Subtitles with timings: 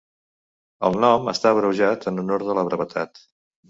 [0.89, 3.27] El nom està abreujat en honor de la brevetat.